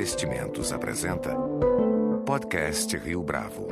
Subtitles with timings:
[0.00, 1.28] Investimentos apresenta
[2.24, 3.68] Podcast Rio Bravo.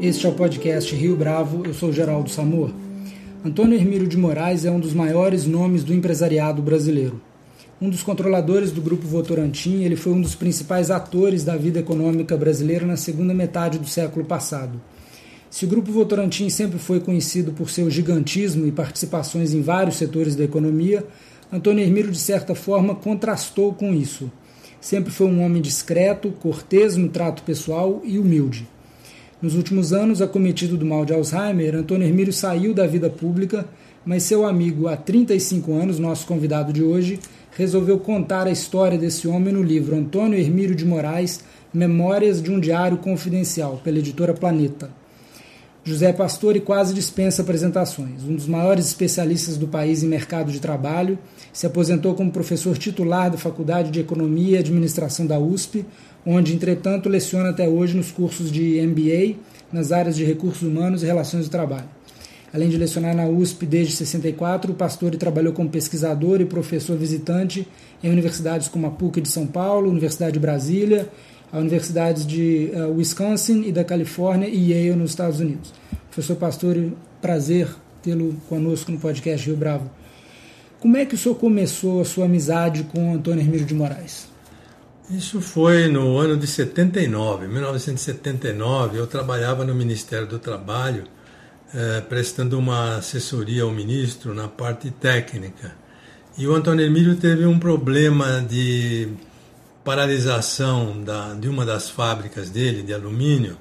[0.00, 2.70] Este é o podcast Rio Bravo, eu sou Geraldo Samor.
[3.44, 7.20] Antônio Hermílio de Moraes é um dos maiores nomes do empresariado brasileiro.
[7.80, 12.36] Um dos controladores do Grupo Votorantim, ele foi um dos principais atores da vida econômica
[12.36, 14.80] brasileira na segunda metade do século passado.
[15.50, 20.36] Se o Grupo Votorantim sempre foi conhecido por seu gigantismo e participações em vários setores
[20.36, 21.04] da economia,
[21.52, 24.30] Antônio Hermílio, de certa forma, contrastou com isso.
[24.82, 28.66] Sempre foi um homem discreto, cortês no trato pessoal e humilde.
[29.40, 33.64] Nos últimos anos, acometido do mal de Alzheimer, Antônio Hermílio saiu da vida pública,
[34.04, 37.20] mas seu amigo há 35 anos, nosso convidado de hoje,
[37.52, 42.58] resolveu contar a história desse homem no livro Antônio Hermílio de Moraes, Memórias de um
[42.58, 44.90] Diário Confidencial, pela editora Planeta.
[45.84, 48.22] José Pastore quase dispensa apresentações.
[48.22, 51.18] Um dos maiores especialistas do país em mercado de trabalho,
[51.52, 55.84] se aposentou como professor titular da Faculdade de Economia e Administração da USP,
[56.24, 59.40] onde, entretanto, leciona até hoje nos cursos de MBA
[59.72, 61.88] nas áreas de recursos humanos e relações de trabalho.
[62.54, 67.66] Além de lecionar na USP desde 64, o Pastore trabalhou como pesquisador e professor visitante
[68.04, 71.08] em universidades como a PUC de São Paulo, Universidade de Brasília
[71.60, 75.72] universidades de uh, Wisconsin e da Califórnia e Yale nos Estados Unidos.
[76.10, 77.68] Professor Pastore, prazer
[78.02, 79.90] tê-lo conosco no podcast Rio Bravo.
[80.80, 84.28] Como é que o senhor começou a sua amizade com Antônio Hermílio de Moraes?
[85.10, 88.98] Isso foi no ano de 79, 1979.
[88.98, 91.04] Eu trabalhava no Ministério do Trabalho,
[91.74, 95.72] eh, prestando uma assessoria ao ministro na parte técnica.
[96.36, 99.08] E o Antônio Hermílio teve um problema de
[99.84, 103.56] paralisação da, de uma das fábricas dele, de alumínio,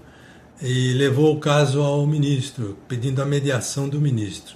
[0.62, 4.56] e levou o caso ao ministro, pedindo a mediação do ministro.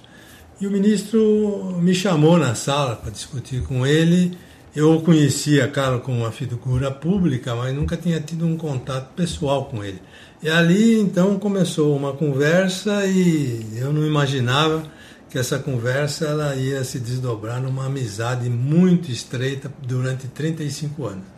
[0.60, 4.38] E o ministro me chamou na sala para discutir com ele.
[4.74, 9.66] Eu o conhecia, claro, como uma figura pública, mas nunca tinha tido um contato pessoal
[9.66, 10.00] com ele.
[10.42, 14.82] E ali então começou uma conversa e eu não imaginava
[15.28, 21.35] que essa conversa ela ia se desdobrar numa amizade muito estreita durante 35 anos.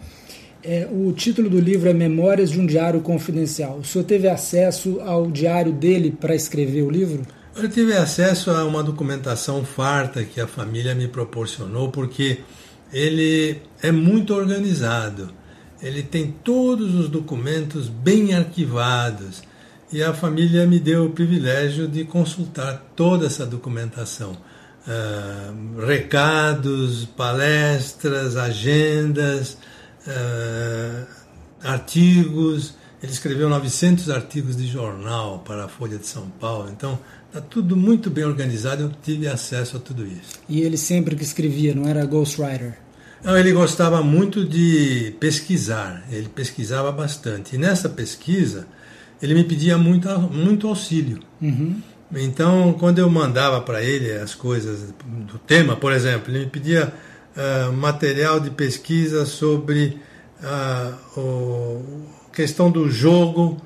[0.62, 3.78] É, o título do livro é Memórias de um Diário Confidencial.
[3.78, 7.22] O senhor teve acesso ao diário dele para escrever o livro?
[7.54, 12.41] Eu tive acesso a uma documentação farta que a família me proporcionou, porque
[12.92, 15.30] ele é muito organizado.
[15.80, 19.42] Ele tem todos os documentos bem arquivados
[19.92, 24.36] e a família me deu o privilégio de consultar toda essa documentação.
[24.86, 29.58] Uh, recados, palestras, agendas,
[30.06, 31.06] uh,
[31.62, 32.75] artigos.
[33.03, 36.69] Ele escreveu 900 artigos de jornal para a Folha de São Paulo.
[36.70, 36.98] Então,
[37.28, 38.84] está tudo muito bem organizado.
[38.84, 40.41] Eu tive acesso a tudo isso.
[40.48, 42.78] E ele sempre que escrevia, não era ghostwriter?
[43.22, 46.04] Não, ele gostava muito de pesquisar.
[46.10, 47.56] Ele pesquisava bastante.
[47.56, 48.66] E nessa pesquisa,
[49.20, 51.20] ele me pedia muito, muito auxílio.
[51.41, 51.81] Uhum.
[52.14, 56.92] Então, quando eu mandava para ele as coisas do tema, por exemplo, ele me pedia
[57.38, 59.99] uh, material de pesquisa sobre
[60.43, 61.82] a uh,
[62.32, 63.56] questão do jogo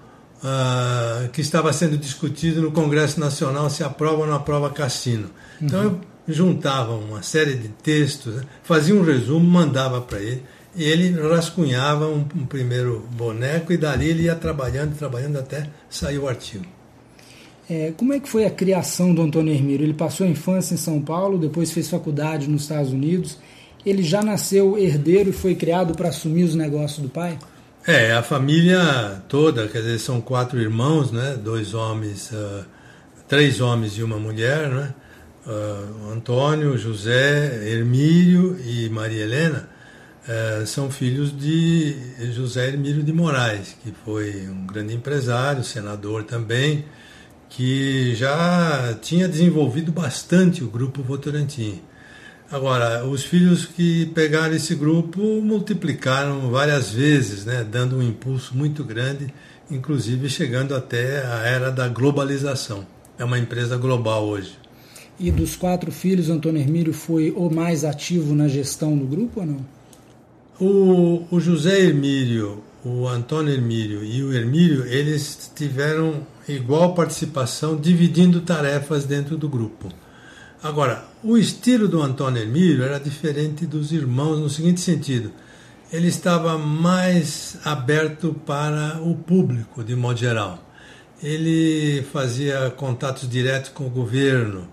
[0.43, 5.31] uh, que estava sendo discutido no Congresso Nacional, se aprova ou não aprova cassino.
[5.61, 5.87] Então uhum.
[5.87, 10.43] eu juntava uma série de textos, né, fazia um resumo, mandava para ele,
[10.75, 16.19] e ele rascunhava um, um, primeiro boneco e dali ele ia trabalhando, trabalhando até sair
[16.19, 16.65] o artigo.
[17.69, 19.85] É, como é que foi a criação do Antônio Hermílio?
[19.85, 23.39] Ele passou a infância em São Paulo, depois fez faculdade nos Estados Unidos
[23.85, 27.39] ele já nasceu herdeiro e foi criado para assumir os negócios do pai?
[27.87, 31.37] É, a família toda, quer dizer, são quatro irmãos, né?
[31.43, 32.65] Dois homens, uh,
[33.27, 34.95] três homens e uma mulher, né?
[35.45, 39.69] Uh, Antônio, José, Hermílio e Maria Helena
[40.29, 41.97] uh, são filhos de
[42.33, 46.85] José Hermílio de Moraes, que foi um grande empresário, senador também,
[47.49, 51.83] que já tinha desenvolvido bastante o grupo Votorantim.
[52.53, 58.85] Agora, os filhos que pegaram esse grupo multiplicaram várias vezes, né, dando um impulso muito
[58.85, 59.33] grande,
[59.71, 62.87] inclusive chegando até a era da globalização.
[63.19, 64.59] É uma empresa global hoje.
[65.19, 69.47] E dos quatro filhos, Antônio Hermílio foi o mais ativo na gestão do grupo ou
[69.47, 69.67] não?
[70.61, 78.43] O, o José Hermílio, o Antônio Hermílio e o Hermílio, eles tiveram igual participação, dividindo
[78.43, 79.89] tarefas dentro do grupo.
[80.63, 85.33] Agora, o estilo do Antônio Emílio era diferente dos irmãos no seguinte sentido:
[85.93, 90.63] ele estava mais aberto para o público, de modo geral.
[91.21, 94.69] Ele fazia contatos diretos com o governo,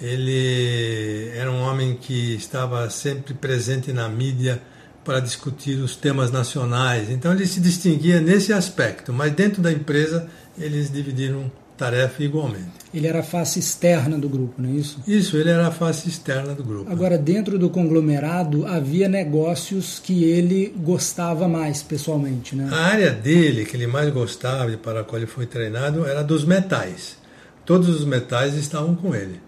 [0.00, 4.60] ele era um homem que estava sempre presente na mídia
[5.02, 7.08] para discutir os temas nacionais.
[7.08, 10.28] Então ele se distinguia nesse aspecto, mas dentro da empresa
[10.58, 12.82] eles dividiram tarefa igualmente.
[12.92, 15.00] Ele era a face externa do grupo, não é isso?
[15.06, 16.90] Isso, ele era a face externa do grupo.
[16.90, 22.68] Agora, dentro do conglomerado, havia negócios que ele gostava mais pessoalmente, né?
[22.70, 26.22] A área dele, que ele mais gostava e para a qual ele foi treinado, era
[26.22, 27.16] dos metais.
[27.64, 29.40] Todos os metais estavam com ele.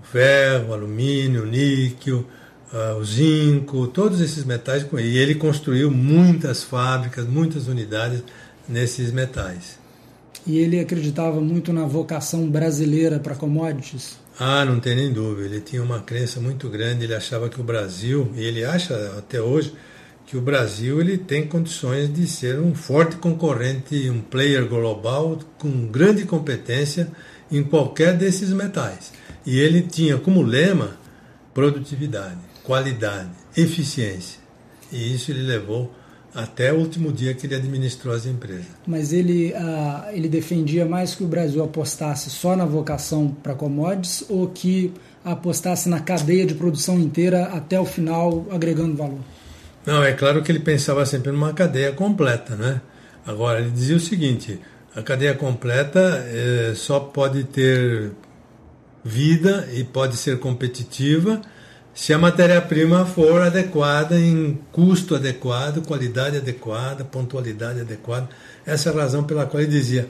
[0.00, 2.24] O ferro, o alumínio, o níquel,
[2.72, 5.08] uh, o zinco, todos esses metais com ele.
[5.08, 8.22] E ele construiu muitas fábricas, muitas unidades
[8.68, 9.83] nesses metais
[10.46, 14.18] e ele acreditava muito na vocação brasileira para commodities?
[14.38, 15.46] Ah, não tem nem dúvida.
[15.46, 17.04] Ele tinha uma crença muito grande.
[17.04, 19.72] Ele achava que o Brasil, e ele acha até hoje,
[20.26, 25.86] que o Brasil ele tem condições de ser um forte concorrente, um player global com
[25.86, 27.10] grande competência
[27.50, 29.12] em qualquer desses metais.
[29.46, 30.98] E ele tinha como lema
[31.52, 34.40] produtividade, qualidade, eficiência.
[34.90, 35.94] E isso ele levou
[36.34, 38.66] até o último dia que ele administrou as empresas.
[38.86, 44.24] Mas ele, uh, ele defendia mais que o Brasil apostasse só na vocação para commodities
[44.28, 44.92] ou que
[45.24, 49.20] apostasse na cadeia de produção inteira até o final, agregando valor?
[49.86, 52.80] Não, é claro que ele pensava sempre numa cadeia completa, né?
[53.24, 54.58] Agora, ele dizia o seguinte,
[54.94, 58.12] a cadeia completa eh, só pode ter
[59.04, 61.40] vida e pode ser competitiva
[61.94, 68.28] se a matéria-prima for adequada, em custo adequado, qualidade adequada, pontualidade adequada.
[68.66, 70.08] Essa é a razão pela qual ele dizia: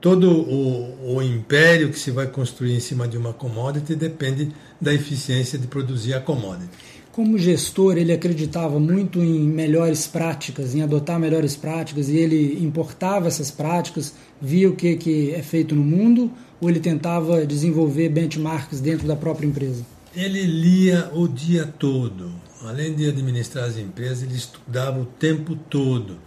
[0.00, 4.50] todo o, o império que se vai construir em cima de uma commodity depende
[4.80, 6.68] da eficiência de produzir a commodity.
[7.12, 13.28] Como gestor, ele acreditava muito em melhores práticas, em adotar melhores práticas, e ele importava
[13.28, 16.30] essas práticas, via o que, que é feito no mundo,
[16.60, 19.84] ou ele tentava desenvolver benchmarks dentro da própria empresa?
[20.14, 22.32] Ele lia o dia todo.
[22.62, 26.18] Além de administrar as empresas, ele estudava o tempo todo.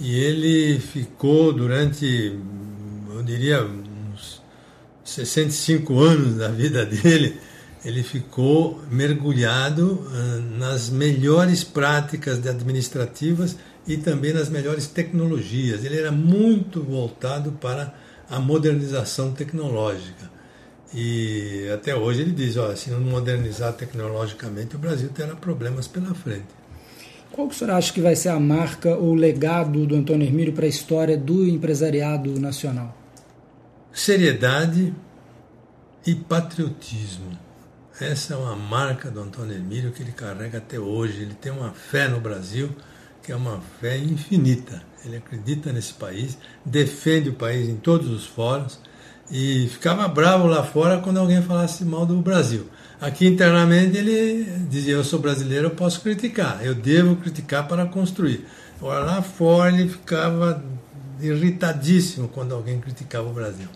[0.00, 2.38] E ele ficou durante,
[3.10, 4.40] eu diria, uns
[5.04, 7.38] 65 anos da vida dele,
[7.84, 10.08] ele ficou mergulhado
[10.58, 15.84] nas melhores práticas administrativas e também nas melhores tecnologias.
[15.84, 17.94] Ele era muito voltado para
[18.30, 20.33] a modernização tecnológica.
[20.94, 26.14] E até hoje ele diz, ó, se não modernizar tecnologicamente, o Brasil terá problemas pela
[26.14, 26.46] frente.
[27.32, 30.24] Qual que o senhor acha que vai ser a marca ou o legado do Antônio
[30.24, 32.96] Hermílio para a história do empresariado nacional?
[33.92, 34.94] Seriedade
[36.06, 37.36] e patriotismo.
[38.00, 41.22] Essa é uma marca do Antônio Hermílio que ele carrega até hoje.
[41.22, 42.70] Ele tem uma fé no Brasil
[43.20, 44.82] que é uma fé infinita.
[45.04, 48.78] Ele acredita nesse país, defende o país em todos os fóruns
[49.30, 52.66] e ficava bravo lá fora quando alguém falasse mal do Brasil.
[53.00, 58.46] Aqui internamente ele dizia: Eu sou brasileiro, eu posso criticar, eu devo criticar para construir.
[58.78, 60.62] Agora lá fora ele ficava
[61.20, 63.68] irritadíssimo quando alguém criticava o Brasil.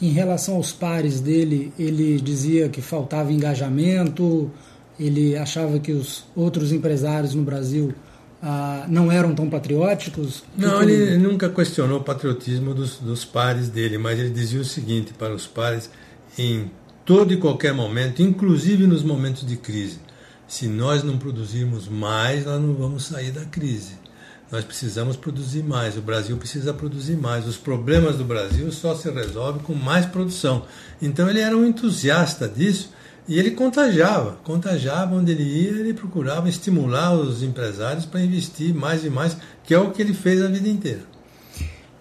[0.00, 4.50] Em relação aos pares dele, ele dizia que faltava engajamento,
[4.98, 7.94] ele achava que os outros empresários no Brasil
[8.42, 10.44] ah, não eram tão patrióticos?
[10.56, 15.12] Não, ele nunca questionou o patriotismo dos, dos pares dele, mas ele dizia o seguinte
[15.14, 15.90] para os pares
[16.38, 16.70] em
[17.04, 19.98] todo e qualquer momento, inclusive nos momentos de crise:
[20.46, 24.06] se nós não produzirmos mais, nós não vamos sair da crise.
[24.50, 27.48] Nós precisamos produzir mais, o Brasil precisa produzir mais.
[27.48, 30.64] Os problemas do Brasil só se resolvem com mais produção.
[31.02, 32.90] Então ele era um entusiasta disso
[33.28, 39.04] e ele contagiava, contagiava onde ele ia, ele procurava estimular os empresários para investir mais
[39.04, 41.02] e mais, que é o que ele fez a vida inteira.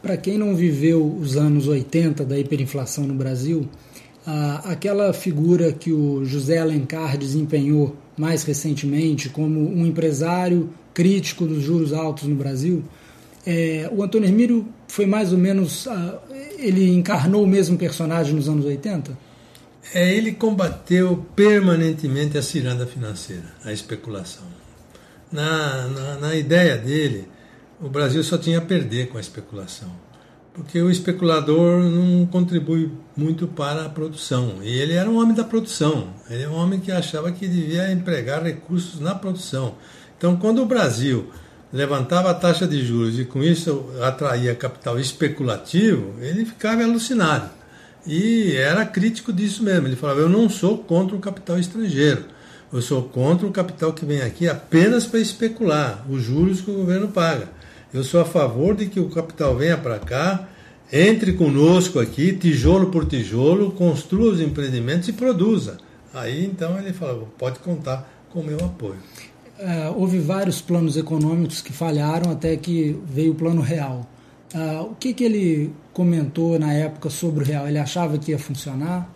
[0.02, 3.68] Para quem não viveu os anos 80 da hiperinflação no Brasil,
[4.64, 11.92] aquela figura que o José Alencar desempenhou mais recentemente como um empresário crítico dos juros
[11.92, 12.84] altos no Brasil,
[13.46, 15.88] é, o Antônio Hermílio foi mais ou menos.
[16.58, 19.25] ele encarnou o mesmo personagem nos anos 80?
[19.94, 24.44] É, ele combateu permanentemente a ciranda financeira, a especulação.
[25.32, 27.28] Na, na, na, ideia dele,
[27.82, 29.92] o Brasil só tinha a perder com a especulação,
[30.54, 34.58] porque o especulador não contribui muito para a produção.
[34.62, 37.92] E ele era um homem da produção, ele é um homem que achava que devia
[37.92, 39.76] empregar recursos na produção.
[40.18, 41.30] Então, quando o Brasil
[41.72, 47.50] levantava a taxa de juros e com isso atraía capital especulativo, ele ficava alucinado.
[48.06, 49.88] E era crítico disso mesmo.
[49.88, 52.26] Ele falava: Eu não sou contra o capital estrangeiro.
[52.72, 56.76] Eu sou contra o capital que vem aqui apenas para especular os juros que o
[56.76, 57.50] governo paga.
[57.94, 60.50] Eu sou a favor de que o capital venha para cá,
[60.92, 65.78] entre conosco aqui, tijolo por tijolo, construa os empreendimentos e produza.
[66.14, 68.98] Aí então ele falava: Pode contar com o meu apoio.
[69.60, 74.08] uh, houve vários planos econômicos que falharam até que veio o plano real.
[74.56, 77.68] Uh, o que, que ele comentou na época sobre o real?
[77.68, 79.10] Ele achava que ia funcionar?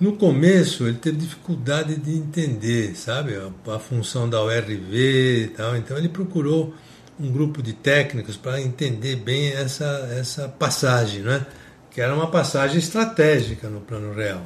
[0.00, 5.76] No começo ele teve dificuldade de entender, sabe, a, a função da URV e tal.
[5.76, 6.72] Então ele procurou
[7.20, 11.44] um grupo de técnicos para entender bem essa, essa passagem, né?
[11.90, 14.42] que era uma passagem estratégica no plano real.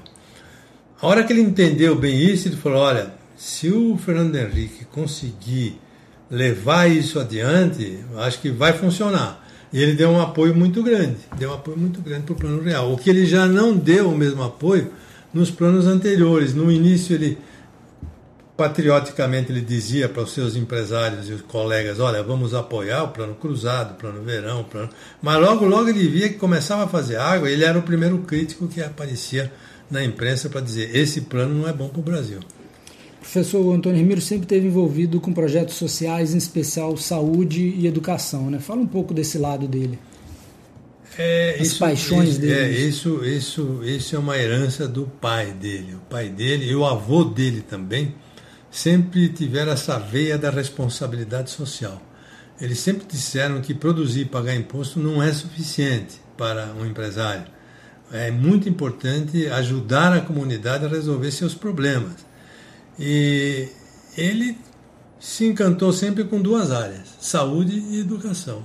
[1.00, 5.78] A hora que ele entendeu bem isso, ele falou: olha, se o Fernando Henrique conseguir
[6.30, 9.41] levar isso adiante, acho que vai funcionar.
[9.72, 12.62] E ele deu um apoio muito grande, deu um apoio muito grande para o plano
[12.62, 12.92] real.
[12.92, 14.90] O que ele já não deu o mesmo apoio
[15.32, 16.54] nos planos anteriores.
[16.54, 17.38] No início ele
[18.56, 23.34] patrioticamente ele dizia para os seus empresários e os colegas, olha, vamos apoiar o plano
[23.34, 24.90] cruzado, o plano verão, o plano...
[25.20, 28.68] Mas logo, logo ele via que começava a fazer água, ele era o primeiro crítico
[28.68, 29.50] que aparecia
[29.90, 32.40] na imprensa para dizer, esse plano não é bom para o Brasil.
[33.22, 38.50] Professor Antônio Remiro sempre esteve envolvido com projetos sociais, em especial saúde e educação.
[38.50, 38.58] Né?
[38.58, 39.96] Fala um pouco desse lado dele.
[41.16, 42.52] É, As isso, paixões isso, dele.
[42.52, 45.94] É, isso, isso, isso é uma herança do pai dele.
[45.94, 48.12] O pai dele e o avô dele também
[48.72, 52.02] sempre tiveram essa veia da responsabilidade social.
[52.60, 57.44] Eles sempre disseram que produzir e pagar imposto não é suficiente para um empresário.
[58.10, 62.31] É muito importante ajudar a comunidade a resolver seus problemas.
[62.98, 63.68] E
[64.16, 64.56] ele
[65.18, 68.64] se encantou sempre com duas áreas, saúde e educação.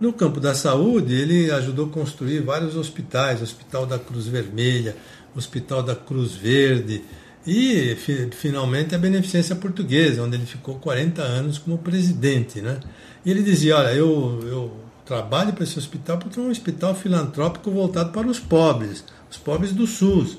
[0.00, 4.94] No campo da saúde, ele ajudou a construir vários hospitais, Hospital da Cruz Vermelha,
[5.34, 7.02] Hospital da Cruz Verde
[7.44, 7.96] e,
[8.32, 12.60] finalmente, a Beneficência Portuguesa, onde ele ficou 40 anos como presidente.
[12.60, 12.78] Né?
[13.24, 14.72] E ele dizia, olha, eu, eu
[15.04, 19.72] trabalho para esse hospital porque é um hospital filantrópico voltado para os pobres, os pobres
[19.72, 20.38] do SUS.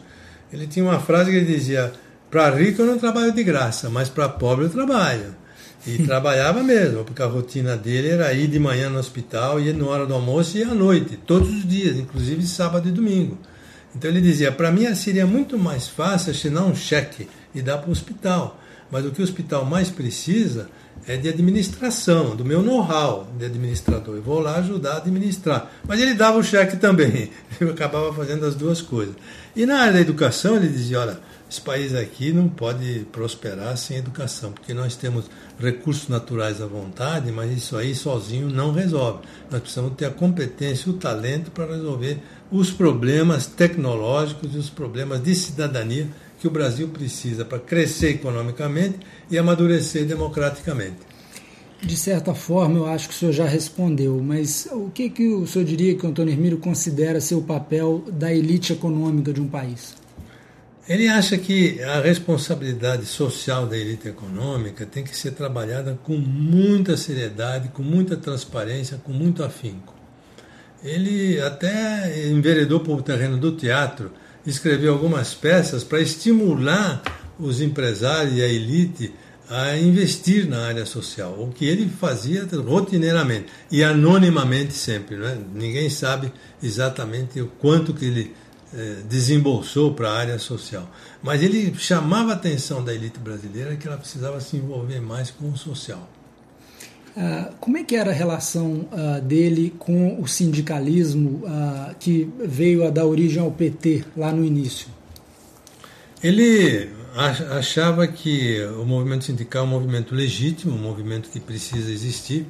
[0.53, 1.91] Ele tinha uma frase que ele dizia,
[2.29, 5.35] para rico eu não trabalho de graça, mas para pobre eu trabalho.
[5.85, 9.85] E trabalhava mesmo, porque a rotina dele era ir de manhã no hospital, ir na
[9.85, 13.37] hora do almoço e à noite, todos os dias, inclusive sábado e domingo.
[13.95, 17.89] Então ele dizia: para mim seria muito mais fácil assinar um cheque e dar para
[17.89, 18.59] o hospital.
[18.91, 20.69] Mas o que o hospital mais precisa
[21.07, 24.15] é de administração, do meu know-how de administrador.
[24.15, 25.71] Eu vou lá ajudar a administrar.
[25.87, 27.31] Mas ele dava o cheque também.
[27.59, 29.15] Eu acabava fazendo as duas coisas.
[29.55, 33.97] E na área da educação, ele dizia: olha, esse país aqui não pode prosperar sem
[33.97, 35.25] educação, porque nós temos
[35.59, 39.23] recursos naturais à vontade, mas isso aí sozinho não resolve.
[39.49, 42.19] Nós precisamos ter a competência, o talento para resolver
[42.51, 46.07] os problemas tecnológicos e os problemas de cidadania
[46.39, 50.97] que o Brasil precisa para crescer economicamente e amadurecer democraticamente.
[51.81, 55.47] De certa forma, eu acho que o senhor já respondeu, mas o que, que o
[55.47, 59.47] senhor diria que o Antônio Hermílio considera ser o papel da elite econômica de um
[59.47, 59.95] país?
[60.89, 66.97] Ele acha que a responsabilidade social da elite econômica tem que ser trabalhada com muita
[66.97, 69.93] seriedade, com muita transparência, com muito afinco.
[70.83, 74.11] Ele até enveredou para o terreno do teatro,
[74.49, 77.01] escreveu algumas peças para estimular
[77.39, 79.13] os empresários e a elite
[79.49, 85.15] a investir na área social, o que ele fazia rotineiramente e anonimamente sempre.
[85.15, 85.39] Né?
[85.53, 88.35] Ninguém sabe exatamente o quanto que ele
[88.71, 90.87] é, desembolsou para a área social.
[91.23, 95.49] Mas ele chamava a atenção da elite brasileira que ela precisava se envolver mais com
[95.49, 96.07] o social.
[97.19, 102.87] Uh, como é que era a relação uh, dele com o sindicalismo uh, que veio
[102.87, 104.87] a dar origem ao PT lá no início?
[106.23, 106.87] Ele
[107.51, 112.45] achava que o movimento sindical é um movimento legítimo, um movimento que precisa existir,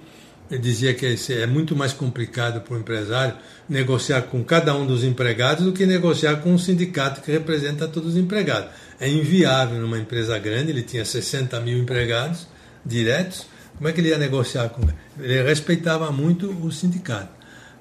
[0.52, 3.36] ele dizia que é muito mais complicado para o empresário
[3.68, 8.10] negociar com cada um dos empregados do que negociar com um sindicato que representa todos
[8.10, 8.70] os empregados.
[9.00, 12.48] É inviável numa empresa grande, ele tinha 60 mil empregados
[12.86, 13.48] diretos,
[13.80, 15.42] como é que ele ia negociar com ele?
[15.42, 17.32] respeitava muito o sindicato.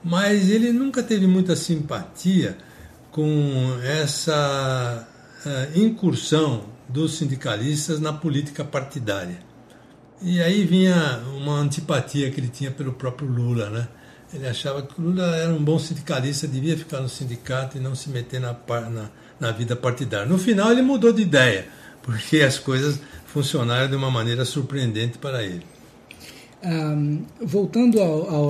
[0.02, 2.56] Mas ele nunca teve muita simpatia
[3.10, 5.08] com essa
[5.44, 9.40] uh, incursão dos sindicalistas na política partidária.
[10.22, 13.88] E aí vinha uma antipatia que ele tinha pelo próprio Lula, né?
[14.32, 17.96] Ele achava que o Lula era um bom sindicalista, devia ficar no sindicato e não
[17.96, 18.56] se meter na,
[18.88, 20.26] na, na vida partidária.
[20.26, 21.66] No final ele mudou de ideia,
[22.04, 25.66] porque as coisas funcionaram de uma maneira surpreendente para ele.
[26.64, 27.98] Um, voltando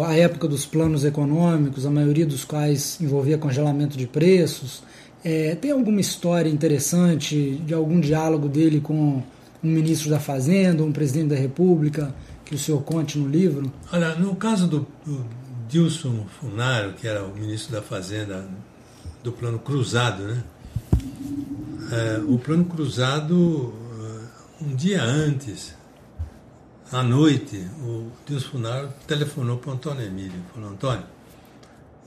[0.02, 4.82] à época dos planos econômicos, a maioria dos quais envolvia congelamento de preços,
[5.22, 9.22] é, tem alguma história interessante de algum diálogo dele com
[9.62, 13.70] um ministro da Fazenda, um presidente da República, que o senhor conte no livro?
[13.92, 15.26] Olha, no caso do, do
[15.68, 18.48] Dilson Funaro, que era o ministro da Fazenda
[19.22, 20.42] do Plano Cruzado, né?
[21.90, 23.74] É, o Plano Cruzado,
[24.62, 25.77] um dia antes
[26.90, 30.40] à noite, o Deus Funaro telefonou para o Antônio Emílio.
[30.54, 31.04] Falou, Antônio,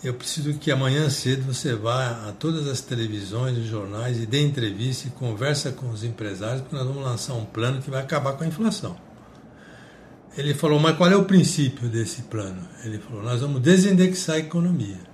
[0.04, 4.42] eu preciso que amanhã cedo você vá a todas as televisões e jornais e dê
[4.42, 8.34] entrevista e conversa com os empresários, porque nós vamos lançar um plano que vai acabar
[8.34, 8.96] com a inflação.
[10.36, 12.68] Ele falou, mas qual é o princípio desse plano?
[12.84, 15.11] Ele falou, nós vamos desindexar a economia.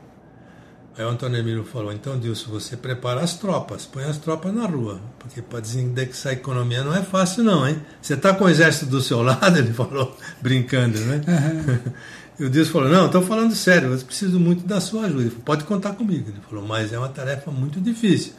[0.97, 4.65] Aí o Antônio Emílio falou, então Dilson, você prepara as tropas, põe as tropas na
[4.65, 7.79] rua, porque para desindexar a economia não é fácil não, hein?
[8.01, 11.21] Você está com o exército do seu lado, ele falou, brincando, né?
[11.27, 11.91] Uhum.
[12.39, 15.21] E o Dilson falou, não, estou falando sério, eu preciso muito da sua ajuda.
[15.21, 16.29] Ele falou, pode contar comigo.
[16.29, 18.33] Ele falou, mas é uma tarefa muito difícil,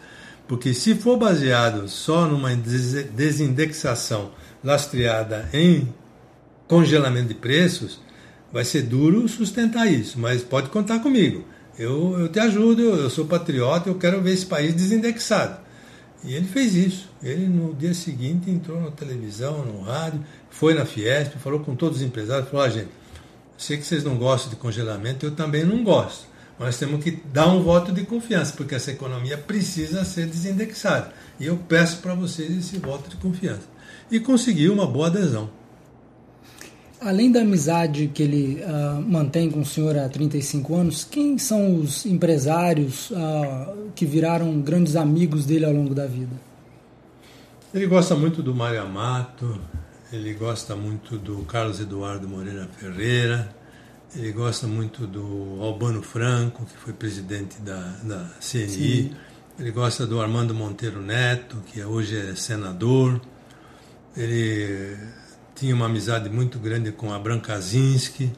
[0.47, 4.31] porque se for baseado só numa desindexação
[4.63, 5.93] lastreada em
[6.69, 7.99] congelamento de preços,
[8.53, 11.45] vai ser duro sustentar isso, mas pode contar comigo
[11.79, 15.59] eu, eu te ajudo, eu sou patriota, eu quero ver esse país desindexado.
[16.25, 17.09] E ele fez isso.
[17.23, 21.99] Ele, no dia seguinte, entrou na televisão, no rádio, foi na Fiesp, falou com todos
[21.99, 22.89] os empresários, falou, ah, gente,
[23.57, 26.27] sei que vocês não gostam de congelamento, eu também não gosto.
[26.59, 31.13] Mas temos que dar um voto de confiança, porque essa economia precisa ser desindexada.
[31.39, 33.63] E eu peço para vocês esse voto de confiança.
[34.11, 35.49] E conseguiu uma boa adesão.
[37.01, 41.77] Além da amizade que ele uh, mantém com o senhor há 35 anos, quem são
[41.77, 46.33] os empresários uh, que viraram grandes amigos dele ao longo da vida?
[47.73, 49.61] Ele gosta muito do Mário Amato,
[50.13, 53.49] ele gosta muito do Carlos Eduardo Moreira Ferreira,
[54.17, 59.11] ele gosta muito do Albano Franco, que foi presidente da, da CNI, Sim.
[59.59, 63.21] ele gosta do Armando Monteiro Neto, que hoje é senador,
[64.17, 64.97] ele
[65.59, 68.31] tinha uma amizade muito grande com Abraham Kaczynski,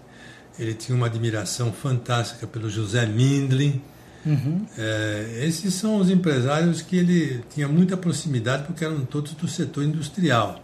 [0.59, 3.81] ele tinha uma admiração fantástica pelo José Mindlin.
[4.25, 4.67] Uhum.
[4.77, 9.85] É, esses são os empresários que ele tinha muita proximidade porque eram todos do setor
[9.85, 10.63] industrial.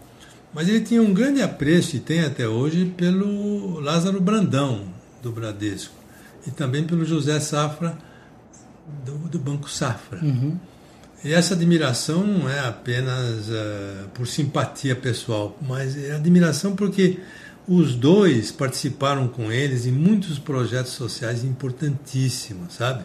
[0.52, 4.84] Mas ele tinha um grande apreço, e tem até hoje, pelo Lázaro Brandão,
[5.22, 5.94] do Bradesco,
[6.46, 7.98] e também pelo José Safra,
[9.04, 10.18] do, do Banco Safra.
[10.22, 10.58] Uhum.
[11.26, 17.18] E essa admiração não é apenas uh, por simpatia pessoal, mas é admiração porque
[17.66, 23.02] os dois participaram com eles em muitos projetos sociais importantíssimos, sabe?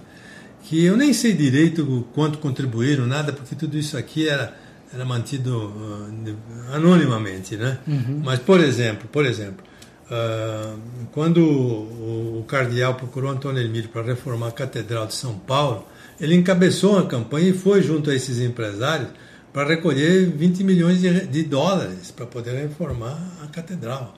[0.66, 4.56] Que eu nem sei direito quanto contribuíram, nada, porque tudo isso aqui era,
[4.94, 7.80] era mantido uh, anonimamente, né?
[7.88, 8.22] Uhum.
[8.24, 9.66] Mas, por exemplo, por exemplo,
[10.12, 10.80] uh,
[11.12, 15.88] quando o, o cardeal procurou Antônio Emílio para reformar a Catedral de São Paulo,
[16.22, 19.10] ele encabeçou uma campanha e foi junto a esses empresários
[19.52, 24.14] para recolher 20 milhões de, de dólares para poder reformar a catedral.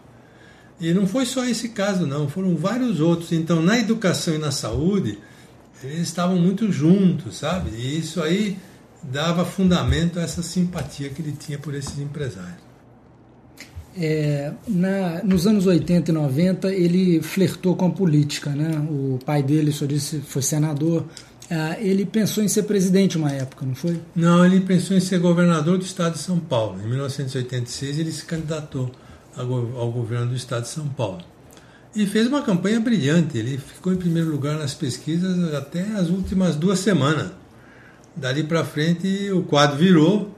[0.81, 3.31] E não foi só esse caso, não, foram vários outros.
[3.31, 5.17] Então, na educação e na saúde,
[5.81, 7.71] eles estavam muito juntos, sabe?
[7.71, 8.57] E isso aí
[9.01, 12.61] dava fundamento a essa simpatia que ele tinha por esses empresários.
[13.95, 18.49] É, na, nos anos 80 e 90, ele flertou com a política.
[18.49, 18.77] Né?
[18.89, 21.05] O pai dele, só disse, foi senador
[21.79, 23.99] ele pensou em ser presidente uma época, não foi?
[24.15, 26.81] Não, ele pensou em ser governador do estado de São Paulo.
[26.81, 28.91] Em 1986 ele se candidatou
[29.35, 31.21] ao governo do estado de São Paulo.
[31.95, 33.37] E fez uma campanha brilhante.
[33.37, 37.31] Ele ficou em primeiro lugar nas pesquisas até as últimas duas semanas.
[38.15, 40.35] Dali para frente o quadro virou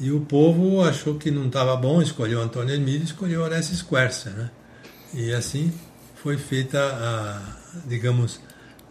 [0.00, 4.50] e o povo achou que não estava bom, escolheu Antônio Emílio, escolheu Orestes Quercia, né?
[5.14, 5.72] E assim
[6.22, 7.40] foi feita a,
[7.86, 8.40] digamos,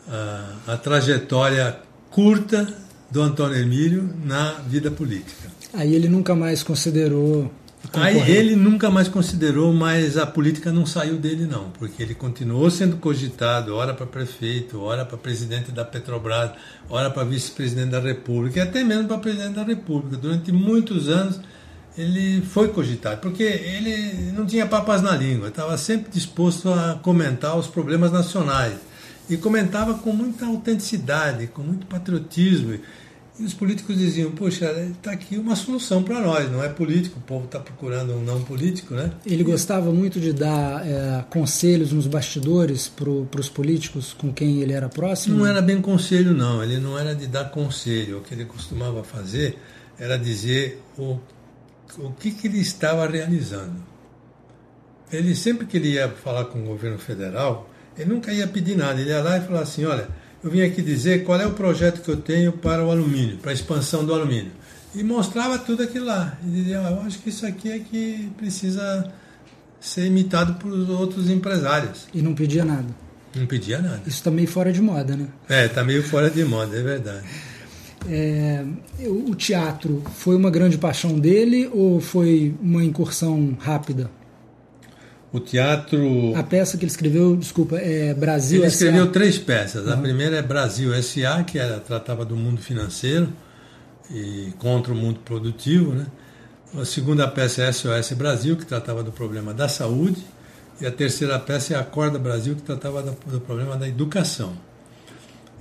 [0.10, 1.78] a, a trajetória
[2.10, 2.68] curta
[3.10, 5.50] do Antônio Emílio na vida política.
[5.74, 7.52] Aí ele nunca mais considerou.
[7.94, 12.70] Aí ele nunca mais considerou, mas a política não saiu dele não, porque ele continuou
[12.70, 16.52] sendo cogitado, ora para prefeito, ora para presidente da Petrobras,
[16.90, 20.16] ora para vice-presidente da República, e até mesmo para presidente da República.
[20.16, 21.40] Durante muitos anos
[21.98, 27.58] ele foi cogitado, porque ele não tinha papas na língua, estava sempre disposto a comentar
[27.58, 28.76] os problemas nacionais
[29.32, 32.78] e comentava com muita autenticidade, com muito patriotismo.
[33.40, 37.22] E os políticos diziam: Poxa, está aqui uma solução para nós, não é político, o
[37.22, 39.10] povo está procurando um não político, né?
[39.26, 44.74] Ele gostava muito de dar é, conselhos nos bastidores para os políticos com quem ele
[44.74, 45.38] era próximo?
[45.38, 48.18] Não era bem conselho, não, ele não era de dar conselho.
[48.18, 49.58] O que ele costumava fazer
[49.98, 51.18] era dizer o,
[52.00, 53.82] o que, que ele estava realizando.
[55.10, 57.71] Ele sempre que ele ia falar com o governo federal,
[58.02, 60.08] ele nunca ia pedir nada, ele ia lá e falava assim: olha,
[60.44, 63.52] eu vim aqui dizer qual é o projeto que eu tenho para o alumínio, para
[63.52, 64.52] a expansão do alumínio.
[64.94, 66.38] E mostrava tudo aquilo lá.
[66.44, 69.12] E dizia: ah, eu acho que isso aqui é que precisa
[69.80, 72.08] ser imitado por outros empresários.
[72.14, 72.88] E não pedia nada.
[73.36, 74.02] Não pedia nada.
[74.06, 75.28] Isso está meio fora de moda, né?
[75.48, 77.24] É, está meio fora de moda, é verdade.
[78.10, 78.66] É,
[79.06, 84.10] o teatro foi uma grande paixão dele ou foi uma incursão rápida?
[85.34, 86.36] O teatro.
[86.36, 89.88] A peça que ele escreveu, desculpa, é Brasil Ele escreveu três peças.
[89.88, 93.32] A primeira é Brasil S.A., que era, tratava do mundo financeiro
[94.10, 95.94] e contra o mundo produtivo.
[95.94, 96.06] Né?
[96.78, 100.22] A segunda peça é SOS Brasil, que tratava do problema da saúde.
[100.82, 104.54] E a terceira peça é Acorda Brasil, que tratava do, do problema da educação.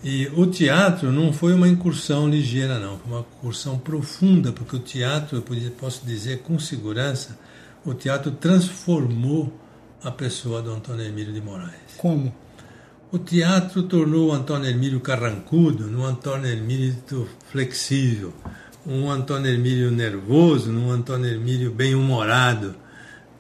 [0.03, 4.79] E o teatro não foi uma incursão ligeira, não, foi uma incursão profunda, porque o
[4.79, 7.39] teatro, eu posso dizer com segurança,
[7.85, 9.53] o teatro transformou
[10.03, 11.97] a pessoa do Antônio Emílio de Moraes.
[11.97, 12.35] Como?
[13.13, 16.95] O teatro tornou o Antônio Emílio carrancudo num Antônio Emílio
[17.51, 18.33] flexível,
[18.87, 22.75] um Antônio Emílio nervoso num Antônio Emílio bem-humorado.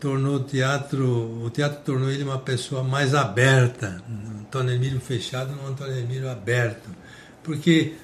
[0.00, 5.55] Tornou o teatro, o teatro tornou ele uma pessoa mais aberta, um Antônio Emílio fechado
[5.55, 6.88] num Antônio Emílio aberto,
[7.44, 7.94] porque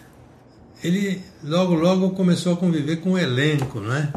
[0.85, 4.13] ele logo logo começou a conviver com o elenco, não é?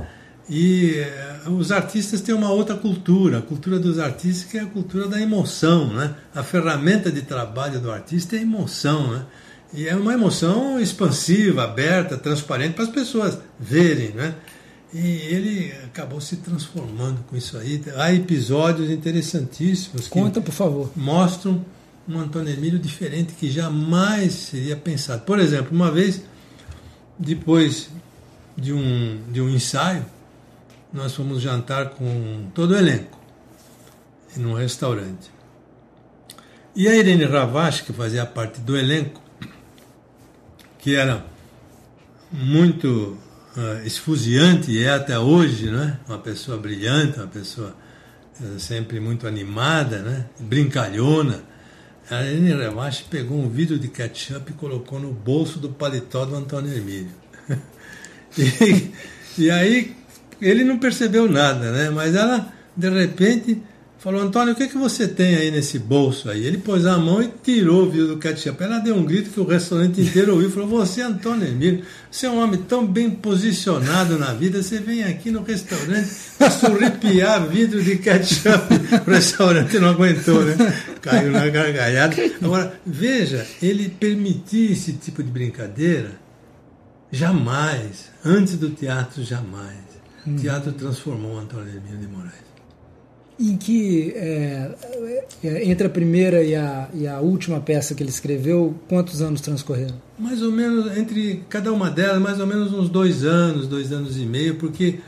[0.50, 4.66] E eh, os artistas têm uma outra cultura, a cultura dos artistas que é a
[4.66, 6.16] cultura da emoção, né?
[6.34, 9.26] A ferramenta de trabalho do artista é a emoção, né?
[9.72, 14.34] E é uma emoção expansiva, aberta, transparente para as pessoas verem, né?
[14.92, 17.80] E ele acabou se transformando com isso aí.
[17.96, 20.92] Há episódios interessantíssimos que Conta, por favor.
[20.96, 21.64] mostram
[22.08, 25.22] um Antônio Emílio diferente que jamais seria pensado.
[25.22, 26.24] Por exemplo, uma vez,
[27.20, 27.90] depois
[28.58, 30.04] de um, de um ensaio,
[30.92, 33.20] nós fomos jantar com todo o elenco,
[34.36, 35.32] num restaurante.
[36.76, 39.22] E a Irene Ravache, que fazia parte do elenco,
[40.80, 41.26] que era
[42.32, 43.18] muito
[43.56, 46.00] uh, esfuziante e é até hoje, né?
[46.08, 47.76] uma pessoa brilhante, uma pessoa
[48.40, 50.26] uh, sempre muito animada, né?
[50.40, 51.44] brincalhona.
[52.10, 56.36] A Irene Ravache pegou um vidro de ketchup e colocou no bolso do paletó do
[56.36, 57.12] Antônio Emílio.
[58.38, 58.92] e,
[59.38, 59.99] e aí
[60.42, 61.90] ele não percebeu nada, né?
[61.90, 63.62] Mas ela, de repente,
[64.00, 66.46] falou: Antônio, o que, é que você tem aí nesse bolso aí?
[66.46, 68.64] Ele pôs a mão e tirou o vidro do ketchup.
[68.64, 70.50] Ela deu um grito que o restaurante inteiro ouviu.
[70.50, 74.64] Falou: Você, Antônio Emílio, você é um homem tão bem posicionado na vida.
[74.64, 78.80] Você vem aqui no restaurante para surripiar vidro de ketchup.
[79.06, 80.56] O restaurante não aguentou, né?
[81.02, 82.16] Caiu na gargalhada.
[82.42, 86.12] Agora, veja, ele permitir esse tipo de brincadeira.
[87.12, 89.89] Jamais, antes do teatro, jamais.
[90.28, 92.50] O teatro transformou Antônio Emílio de Moraes.
[93.40, 94.70] Em que, é,
[95.42, 99.40] é, entre a primeira e a, e a última peça que ele escreveu, quantos anos
[99.40, 99.96] transcorreram?
[100.18, 104.18] Mais ou menos, entre cada uma delas, mais ou menos uns dois anos, dois anos
[104.18, 105.00] e meio, porque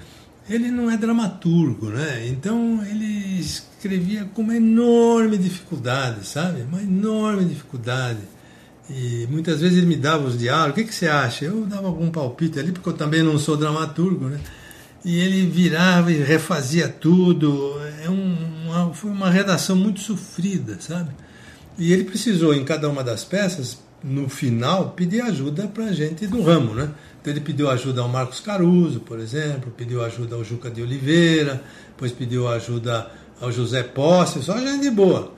[0.50, 2.26] ele não é dramaturgo, né?
[2.28, 6.62] Então ele escrevia com uma enorme dificuldade, sabe?
[6.62, 8.20] Uma enorme dificuldade.
[8.90, 11.46] E muitas vezes ele me dava os diálogos, o que, que você acha?
[11.46, 14.40] Eu dava algum palpite ali, porque eu também não sou dramaturgo, né?
[15.04, 17.80] E ele virava e refazia tudo.
[18.04, 21.10] É um, uma, foi uma redação muito sofrida, sabe?
[21.78, 26.42] E ele precisou, em cada uma das peças, no final, pedir ajuda para gente do
[26.42, 26.90] ramo, né?
[27.22, 31.62] Então ele pediu ajuda ao Marcos Caruso, por exemplo, pediu ajuda ao Juca de Oliveira,
[31.90, 35.34] depois pediu ajuda ao José Posse, só gente boa.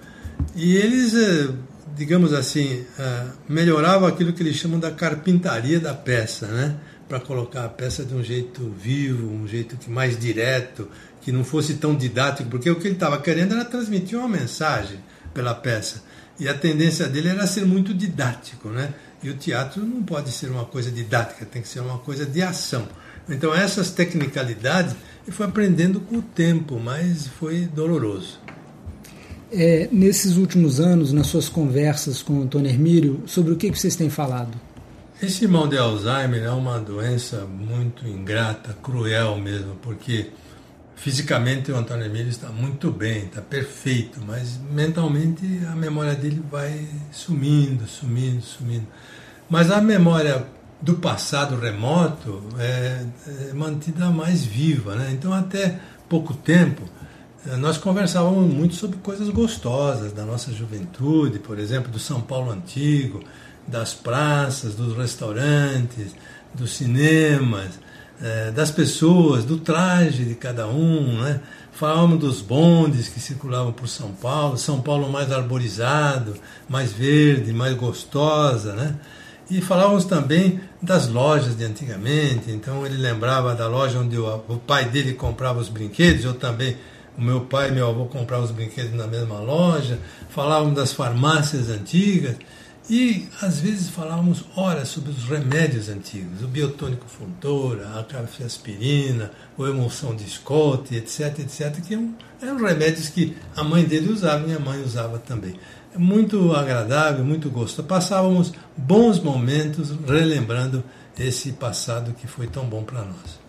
[0.56, 1.50] E eles, eh,
[1.96, 6.76] digamos assim, eh, melhoravam aquilo que eles chamam da carpintaria da peça, né?
[7.08, 10.90] Para colocar a peça de um jeito vivo, um jeito que mais direto,
[11.22, 15.00] que não fosse tão didático, porque o que ele estava querendo era transmitir uma mensagem
[15.34, 16.04] pela peça.
[16.40, 18.94] E a tendência dele era ser muito didático, né?
[19.22, 22.42] E o teatro não pode ser uma coisa didática, tem que ser uma coisa de
[22.42, 22.88] ação.
[23.30, 28.40] Então essas tecnicalidades ele foi aprendendo com o tempo, mas foi doloroso.
[29.52, 33.96] É, nesses últimos anos, nas suas conversas com o Antônio Hermílio, sobre o que vocês
[33.96, 34.60] têm falado?
[35.24, 40.32] Esse mal de Alzheimer é uma doença muito ingrata, cruel mesmo, porque
[40.98, 46.86] fisicamente o Antônio Emílio está muito bem, está perfeito, mas mentalmente a memória dele vai
[47.10, 48.86] sumindo, sumindo, sumindo.
[49.50, 50.46] Mas a memória
[50.82, 53.06] do passado remoto é,
[53.50, 55.10] é mantida mais viva, né?
[55.14, 56.82] Então até pouco tempo
[57.48, 62.52] eh, nós conversávamos muito sobre coisas gostosas da nossa juventude, por exemplo, do São Paulo
[62.52, 63.24] antigo,
[63.68, 66.16] das praças, dos restaurantes,
[66.54, 67.80] dos cinemas,
[68.22, 71.42] é, das pessoas, do traje de cada um, né?
[71.72, 76.36] Falávamos dos bondes que circulavam por São Paulo, São Paulo mais arborizado,
[76.70, 78.96] mais verde, mais gostosa, né?
[79.50, 82.52] E falávamos também das lojas de antigamente.
[82.52, 86.78] Então ele lembrava da loja onde o, o pai dele comprava os brinquedos, eu também
[87.18, 90.00] o meu pai e meu avô compravam os brinquedos na mesma loja.
[90.30, 92.36] Falávamos das farmácias antigas.
[92.90, 99.66] E às vezes falávamos horas sobre os remédios antigos, o biotônico Fontoura, a cafeaspirina, o
[99.66, 101.94] emulsão de Scott, etc, etc, que
[102.42, 105.56] eram, remédios que a mãe dele usava minha mãe usava também.
[105.96, 107.88] É muito agradável, muito gostoso.
[107.88, 110.84] Passávamos bons momentos relembrando
[111.18, 113.40] esse passado que foi tão bom para nós.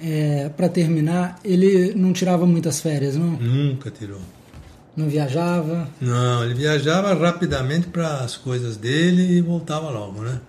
[0.00, 3.32] É, para terminar, ele não tirava muitas férias, não?
[3.32, 4.20] Nunca tirou.
[4.96, 5.88] Não viajava?
[6.00, 10.40] Não, ele viajava rapidamente para as coisas dele e voltava logo, né?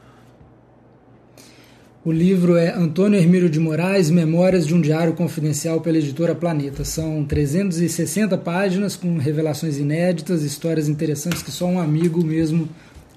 [2.05, 6.83] O livro é Antônio Hermílio de Moraes, Memórias de um Diário Confidencial pela editora Planeta.
[6.83, 12.67] São 360 páginas com revelações inéditas, histórias interessantes que só um amigo mesmo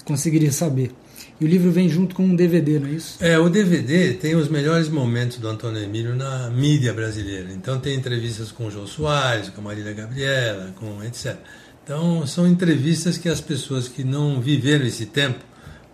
[0.05, 0.93] conseguiria saber.
[1.39, 3.19] E o livro vem junto com um DVD, não é isso?
[3.21, 7.53] É, o DVD tem os melhores momentos do Antônio Emílio na mídia brasileira.
[7.53, 11.37] Então tem entrevistas com o João Soares, com a Marília Gabriela, com etc.
[11.85, 15.41] Então são entrevistas que as pessoas que não viveram esse tempo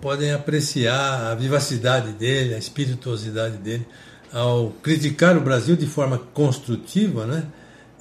[0.01, 3.87] podem apreciar a vivacidade dele, a espirituosidade dele,
[4.33, 7.45] ao criticar o Brasil de forma construtiva, né?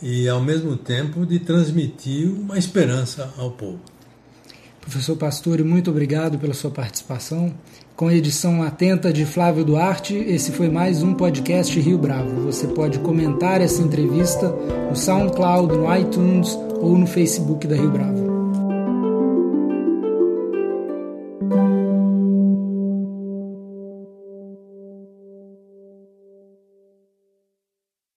[0.02, 3.91] E ao mesmo tempo de transmitir uma esperança ao povo.
[4.82, 7.54] Professor Pastore, muito obrigado pela sua participação.
[7.96, 12.42] Com a edição atenta de Flávio Duarte, esse foi mais um podcast Rio Bravo.
[12.42, 14.50] Você pode comentar essa entrevista
[14.90, 18.21] no SoundCloud, no iTunes ou no Facebook da Rio Bravo.